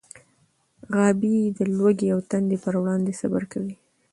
غابي 0.95 1.37
د 1.57 1.59
لوږې 1.77 2.07
او 2.13 2.19
تندې 2.29 2.57
پر 2.63 2.73
وړاندې 2.81 3.17
صبر 3.21 3.43
کوي. 3.51 3.75